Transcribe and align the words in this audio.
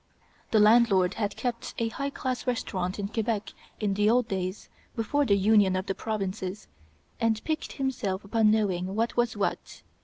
The 0.49 0.59
landlord 0.59 1.13
had 1.13 1.35
kept 1.35 1.75
a 1.77 1.89
high 1.89 2.09
class 2.09 2.47
restaurant 2.47 2.97
in 2.97 3.07
Quebec 3.09 3.53
in 3.79 3.93
the 3.93 4.09
old 4.09 4.27
days 4.27 4.67
before 4.95 5.27
the 5.27 5.37
union 5.37 5.75
of 5.75 5.85
the 5.85 5.93
Provinces, 5.93 6.67
and 7.19 7.39
piqued 7.43 7.73
himself 7.73 8.25
upon 8.25 8.49
knowing 8.49 8.95
what 8.95 9.15
was 9.15 9.37
what. 9.37 9.83